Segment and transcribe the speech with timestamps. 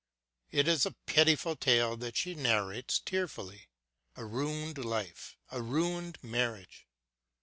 [0.49, 3.67] It is a pitiful tale that she narrates tearfully.
[4.15, 6.87] A ruined life, a ruined marriage